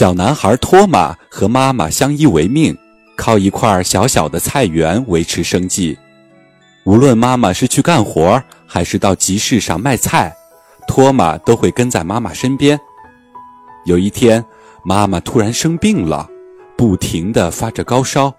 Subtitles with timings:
[0.00, 2.74] 小男孩托马和妈妈相依为命，
[3.18, 5.98] 靠一块小小的菜园维持生计。
[6.84, 10.34] 无论妈妈是去干活，还是到集市上卖菜，
[10.88, 12.80] 托马都会跟在妈妈身边。
[13.84, 14.42] 有一天，
[14.82, 16.26] 妈妈突然生病了，
[16.78, 18.32] 不停地发着高烧。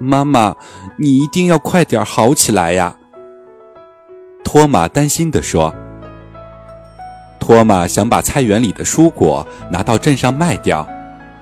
[0.00, 0.56] 妈妈，
[0.98, 2.96] 你一定要快点好起来呀！
[4.42, 5.72] 托马担心地说。
[7.50, 10.88] 托马想把菜园里的蔬果拿到镇上卖掉，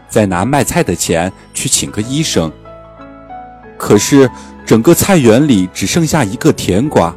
[0.09, 2.51] 再拿卖菜的钱去请个医生。
[3.77, 4.31] 可是，
[4.65, 7.15] 整个菜园里只剩下一个甜瓜。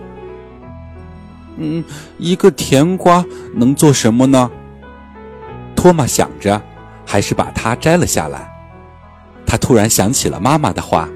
[1.56, 1.82] 嗯，
[2.18, 3.24] 一个甜瓜
[3.56, 4.52] 能做什么呢？
[5.74, 6.62] 托马想着，
[7.06, 8.54] 还是把它摘了下来。
[9.46, 11.08] 他突然想起了妈妈的话：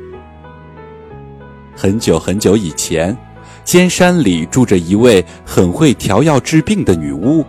[1.75, 3.17] 很久很久以前，
[3.65, 7.45] 尖山里住着一位很会调药治病的女巫。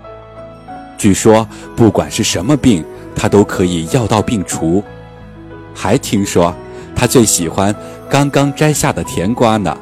[1.06, 2.84] 据说，不管是什么病，
[3.14, 4.82] 他都可以药到病除。
[5.72, 6.52] 还听说，
[6.96, 7.72] 他最喜欢
[8.10, 9.78] 刚刚摘下的甜瓜呢。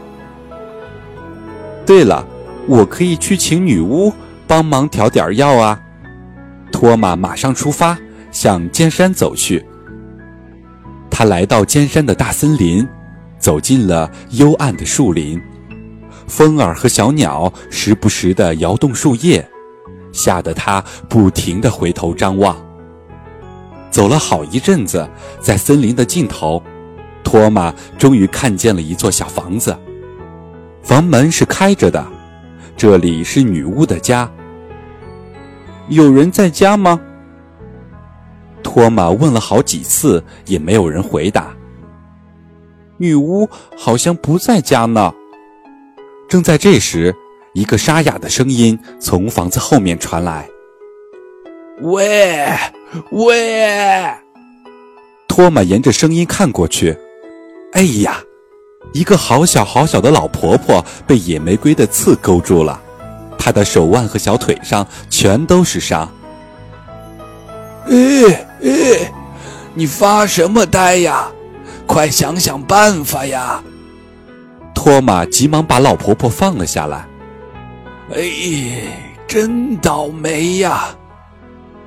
[1.86, 2.27] 对了，
[2.67, 4.12] 我可以去请女巫
[4.47, 5.80] 帮忙调点药啊！
[6.70, 7.97] 托马马上出发，
[8.30, 9.64] 向尖山走去。
[11.11, 12.86] 他来到尖山的大森林，
[13.39, 15.41] 走进了幽暗的树林，
[16.27, 19.48] 风儿和小鸟时不时地摇动树叶。
[20.15, 22.57] 吓得他不停地回头张望。
[23.91, 25.07] 走了好一阵子，
[25.41, 26.62] 在森林的尽头，
[27.23, 29.77] 托马终于看见了一座小房子。
[30.83, 32.07] 房门是开着的，
[32.77, 34.31] 这里是女巫的家。
[35.89, 37.01] 有人在家吗？
[38.62, 41.55] 托马问了好几次，也没有人回答。
[42.97, 45.12] 女巫好像不在家呢。
[46.29, 47.15] 正在这时。
[47.55, 50.48] 一个沙哑的声音从房子后面传来
[51.83, 52.48] ：“喂，
[53.12, 54.12] 喂！”
[55.28, 56.98] 托马沿着声音看过去，
[57.74, 58.20] 哎呀，
[58.92, 62.83] 一个好小好小的老婆婆被野玫瑰的刺勾住了，
[63.39, 66.12] 她的手腕和小腿上全都是伤。
[67.89, 69.12] 哎哎，
[69.74, 71.30] 你发什么呆呀？
[71.86, 73.62] 快想想办法呀！
[74.74, 77.06] 托马急忙把老婆婆放了下来。
[78.13, 78.23] 哎，
[79.27, 80.95] 真倒霉呀！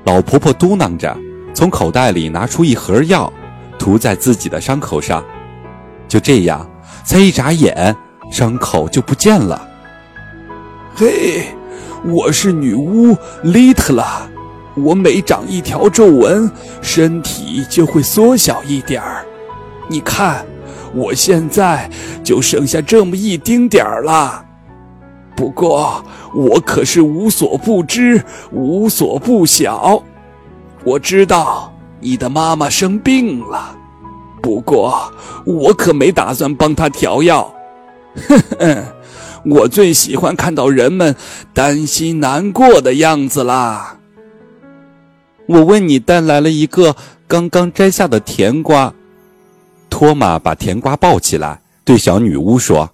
[0.05, 1.15] 老婆婆嘟囔着，
[1.53, 3.31] 从口袋里拿出一盒药，
[3.77, 5.23] 涂在自己的伤口上。
[6.07, 6.67] 就这样，
[7.05, 7.95] 才一眨眼，
[8.31, 9.67] 伤口就不见了。
[10.95, 11.49] 嘿，
[12.03, 14.27] 我是女巫丽特拉，
[14.75, 16.49] 我每长一条皱纹，
[16.81, 19.23] 身体就会缩小一点儿。
[19.87, 20.43] 你看，
[20.95, 21.87] 我现在
[22.23, 24.45] 就剩下这么一丁点儿了。
[25.37, 26.03] 不过，
[26.33, 30.03] 我可是无所不知、无所不晓。
[30.83, 33.77] 我知道你的妈妈生病了，
[34.41, 35.13] 不过
[35.45, 37.53] 我可没打算帮她调药。
[38.27, 38.83] 哼哼，
[39.45, 41.15] 我最喜欢看到人们
[41.53, 43.95] 担心难过的样子啦。
[45.45, 46.95] 我为你带来了一个
[47.27, 48.91] 刚刚摘下的甜瓜。
[49.87, 52.89] 托马把甜瓜抱起来，对小女巫说。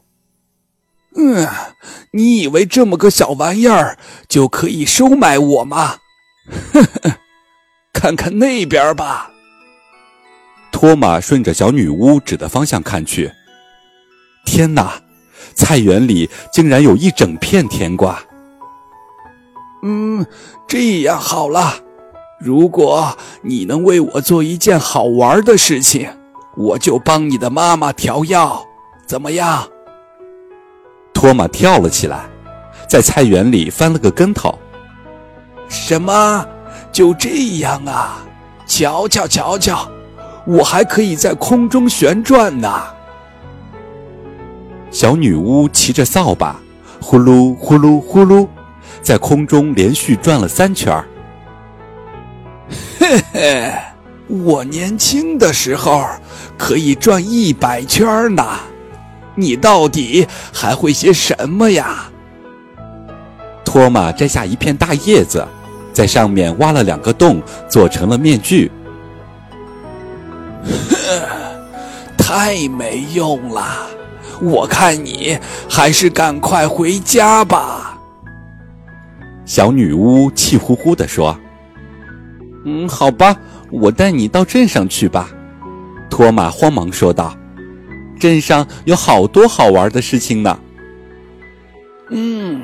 [1.15, 1.47] 嗯，
[2.11, 3.97] 你以为这么个小玩意儿
[4.27, 5.97] 就可以收买我吗？
[6.73, 7.17] 呵呵，
[7.93, 9.29] 看看那边吧。
[10.71, 13.31] 托马顺着小女巫指的方向看去，
[14.45, 15.01] 天哪，
[15.53, 18.19] 菜园里竟然有一整片甜瓜。
[19.83, 20.25] 嗯，
[20.67, 21.75] 这样好了，
[22.39, 26.09] 如果你能为我做一件好玩的事情，
[26.57, 28.65] 我就帮你的妈妈调药，
[29.05, 29.69] 怎么样？
[31.23, 32.25] 托马跳了起来，
[32.85, 34.59] 在菜园里翻了个跟头。
[35.69, 36.45] 什么？
[36.91, 37.29] 就这
[37.59, 38.17] 样啊？
[38.65, 39.87] 瞧瞧瞧瞧，
[40.45, 42.69] 我还可以在空中旋转呢！
[44.91, 46.57] 小女巫骑着扫把，
[46.99, 48.45] 呼噜呼噜呼噜，
[49.01, 51.01] 在空中连续转了三圈。
[52.99, 53.73] 嘿嘿，
[54.27, 56.05] 我年轻的时候
[56.57, 58.45] 可以转一百圈呢。
[59.35, 62.09] 你到底还会些什么呀？
[63.65, 65.47] 托马摘下一片大叶子，
[65.91, 68.71] 在上面挖了两个洞，做成了面具。
[70.63, 71.27] 呵，
[72.17, 73.87] 太没用了！
[74.41, 75.37] 我看你
[75.69, 77.97] 还是赶快回家吧。
[79.45, 81.37] 小女巫气呼呼地说
[82.65, 83.35] ：“嗯，好吧，
[83.71, 85.29] 我带你到镇上去吧。”
[86.09, 87.35] 托马慌忙说道。
[88.23, 90.57] 镇上有好多好玩的事情呢。
[92.09, 92.61] 嗯，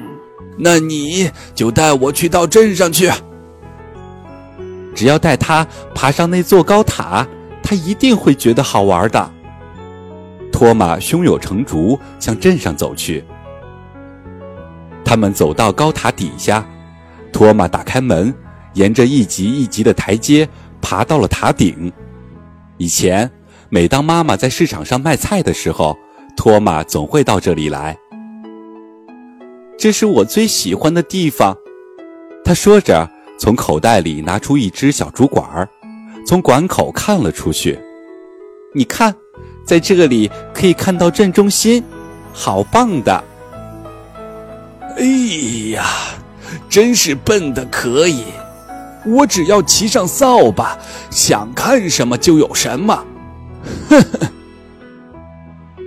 [0.57, 3.11] 那你就带我去到镇上去。
[4.95, 7.27] 只要带他爬上那座高塔，
[7.61, 9.31] 他一定会觉得好玩的。
[10.49, 13.21] 托马胸有成竹向镇上走去。
[15.03, 16.65] 他们走到高塔底下，
[17.33, 18.33] 托马打开门，
[18.75, 20.47] 沿着一级一级的台阶
[20.79, 21.91] 爬到了塔顶。
[22.77, 23.29] 以前，
[23.71, 25.95] 每当妈妈在市场上卖菜的时候，
[26.35, 27.95] 托马总会到这里来。
[29.77, 31.55] 这是我最喜欢的地方，
[32.43, 33.07] 他说着，
[33.37, 35.69] 从口袋里拿出一支小竹管儿，
[36.25, 37.79] 从管口看了出去。
[38.73, 39.15] 你看，
[39.63, 41.83] 在这里可以看到镇中心，
[42.33, 43.23] 好棒的！
[44.97, 45.05] 哎
[45.73, 45.85] 呀，
[46.67, 48.23] 真是笨的可以！
[49.05, 50.75] 我只要骑上扫把，
[51.11, 53.05] 想看什么就有什么。
[53.89, 54.27] 呵呵。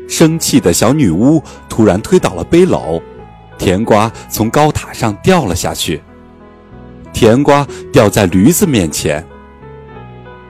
[0.08, 3.00] 生气的小女巫突然推倒了背篓。
[3.58, 6.02] 甜瓜从高塔上掉了下去，
[7.12, 9.24] 甜瓜掉在驴子面前。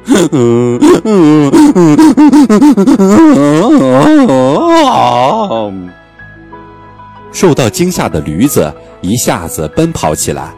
[7.32, 10.55] 受到惊吓的驴子一下子奔跑起来，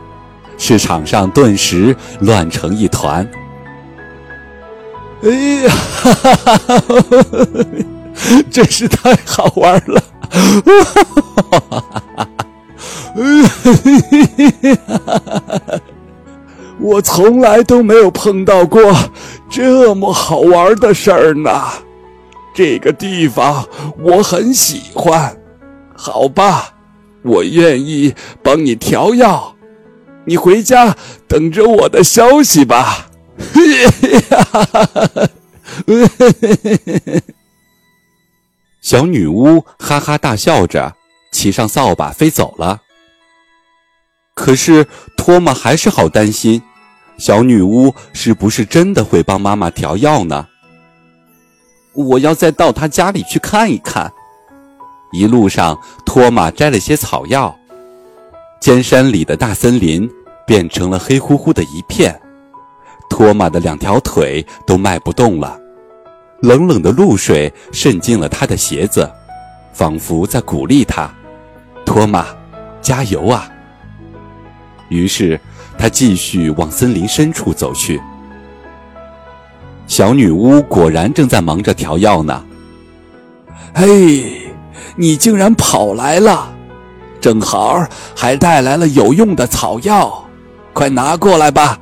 [0.56, 3.28] 市场上顿时乱成一团。
[5.24, 5.30] 哎
[5.62, 6.78] 呀，哈哈哈哈
[8.50, 10.02] 真是太好玩了！
[10.30, 10.60] 哈
[11.50, 11.80] 哈哈
[15.66, 15.80] 哈
[16.78, 18.94] 我从来都没有碰到过
[19.48, 21.50] 这么好玩的事儿呢。
[22.54, 23.66] 这个地方
[23.98, 25.34] 我很喜欢，
[25.96, 26.74] 好吧，
[27.22, 29.54] 我愿意帮你调药。
[30.26, 30.94] 你回家
[31.26, 33.06] 等着我的消息吧。
[38.80, 40.94] 小女巫哈哈大笑着，
[41.32, 42.82] 骑上扫把飞走了。
[44.34, 44.86] 可是
[45.16, 46.62] 托马还是好担心，
[47.18, 50.48] 小女巫是不是真的会帮妈妈调药呢？
[51.94, 54.12] 我要再到她家里去看一看。
[55.12, 57.56] 一路上，托马摘了些草药。
[58.60, 60.10] 尖山里的大森林
[60.46, 62.20] 变成了黑乎乎的一片，
[63.14, 65.56] 托马的两条腿都迈不动了。
[66.40, 69.08] 冷冷的露水渗进了他的鞋子，
[69.72, 71.08] 仿佛在鼓励他
[71.86, 72.26] ：“托马，
[72.82, 73.48] 加油啊！”
[74.90, 75.40] 于是，
[75.78, 78.02] 他继续往森林深处走去。
[79.86, 82.44] 小女巫果然正在忙着调药呢。
[83.76, 84.42] 嘿，
[84.96, 86.52] 你竟然跑来了，
[87.20, 87.86] 正好
[88.16, 90.28] 还带来了有用的草药，
[90.72, 91.78] 快拿过来吧。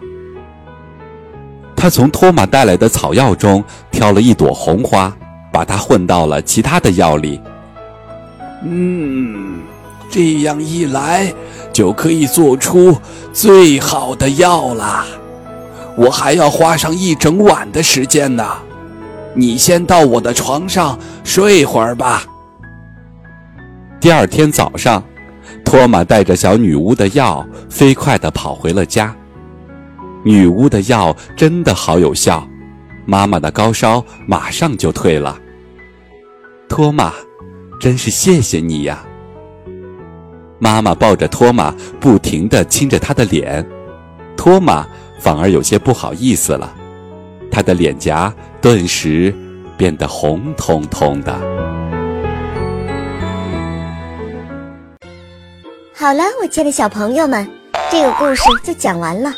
[1.82, 5.12] 他从托马带来的草药中挑了一朵红花，
[5.50, 7.40] 把它混到了其他的药里。
[8.64, 9.58] 嗯。
[10.08, 11.34] 这样一来，
[11.72, 12.96] 就可以做出
[13.32, 15.04] 最好的药啦！
[15.96, 18.46] 我还要花上一整晚的时间呢。
[19.34, 22.22] 你先到我的床上睡会儿吧。
[23.98, 25.02] 第二天早上，
[25.64, 29.12] 托马带着小女巫的药，飞快地跑回了家。
[30.24, 32.46] 女巫的药真的好有效，
[33.04, 35.38] 妈妈的高烧马上就退了。
[36.68, 37.12] 托马，
[37.80, 39.04] 真是谢谢你呀！
[40.58, 43.66] 妈妈抱着托马，不停地亲着他的脸，
[44.36, 44.86] 托马
[45.18, 46.72] 反而有些不好意思了，
[47.50, 49.34] 他的脸颊顿时
[49.76, 51.32] 变得红彤彤的。
[55.92, 57.46] 好了，我亲爱的小朋友们，
[57.90, 59.32] 这个故事就讲完了。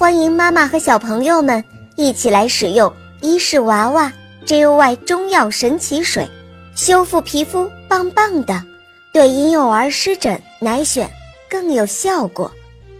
[0.00, 1.62] 欢迎妈妈和小朋友们
[1.94, 2.90] 一起来使用
[3.20, 4.10] 伊氏娃娃
[4.46, 6.26] JUY 中药神奇水，
[6.74, 8.64] 修复皮肤，棒棒的。
[9.12, 11.06] 对婴幼儿湿疹、奶癣
[11.50, 12.50] 更有效果，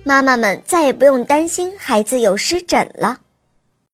[0.04, 3.16] 妈妈们再也不用担心孩子有湿疹了。